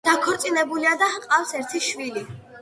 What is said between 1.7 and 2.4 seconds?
შვილი.